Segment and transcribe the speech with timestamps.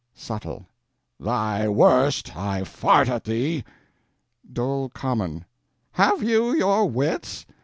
[0.15, 0.65] SUBTLE:
[1.19, 2.35] Thy worst.
[2.35, 3.63] I fart at thee.
[4.51, 5.45] DOL COMMON:
[5.91, 7.45] Have you your wits?